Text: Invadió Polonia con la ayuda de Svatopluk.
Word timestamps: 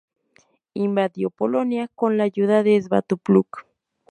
Invadió 0.73 1.29
Polonia 1.29 1.87
con 1.93 2.17
la 2.17 2.23
ayuda 2.23 2.63
de 2.63 2.81
Svatopluk. 2.81 3.67